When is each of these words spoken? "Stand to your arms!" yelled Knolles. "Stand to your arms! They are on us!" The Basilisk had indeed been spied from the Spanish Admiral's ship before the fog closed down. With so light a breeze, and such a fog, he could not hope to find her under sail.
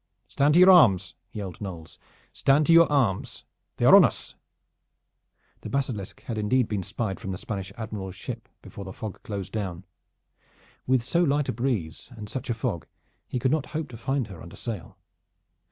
"Stand 0.27 0.55
to 0.55 0.59
your 0.59 0.71
arms!" 0.71 1.13
yelled 1.31 1.61
Knolles. 1.61 1.99
"Stand 2.33 2.65
to 2.65 2.73
your 2.73 2.91
arms! 2.91 3.43
They 3.77 3.85
are 3.85 3.95
on 3.95 4.03
us!" 4.03 4.33
The 5.61 5.69
Basilisk 5.69 6.21
had 6.21 6.39
indeed 6.39 6.67
been 6.67 6.81
spied 6.81 7.19
from 7.19 7.29
the 7.31 7.37
Spanish 7.37 7.71
Admiral's 7.77 8.15
ship 8.15 8.49
before 8.63 8.83
the 8.83 8.93
fog 8.93 9.21
closed 9.21 9.51
down. 9.51 9.85
With 10.87 11.03
so 11.03 11.21
light 11.23 11.49
a 11.49 11.53
breeze, 11.53 12.09
and 12.15 12.27
such 12.27 12.49
a 12.49 12.55
fog, 12.55 12.87
he 13.27 13.37
could 13.37 13.51
not 13.51 13.67
hope 13.77 13.89
to 13.89 13.95
find 13.97 14.25
her 14.25 14.41
under 14.41 14.55
sail. 14.55 14.97